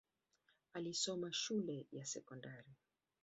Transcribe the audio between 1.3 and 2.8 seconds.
shule ya sekondari.